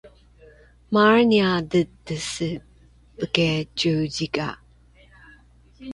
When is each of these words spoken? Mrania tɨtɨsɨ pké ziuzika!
Mrania 0.91 1.47
tɨtɨsɨ 1.69 2.49
pké 3.19 3.45
ziuzika! 3.77 4.47